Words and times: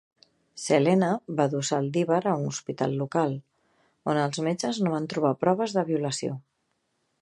Selena 0.61 1.09
va 1.41 1.45
dur 1.51 1.61
Saldivar 1.69 2.17
a 2.31 2.35
un 2.39 2.47
hospital 2.53 2.97
local, 3.03 3.37
on 4.15 4.23
els 4.25 4.43
metges 4.49 4.83
no 4.87 4.99
van 4.99 5.09
trobar 5.15 5.37
proves 5.47 5.79
de 5.81 5.87
violació. 5.93 6.39